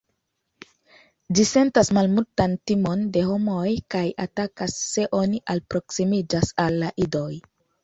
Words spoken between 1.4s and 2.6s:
sentas malmultan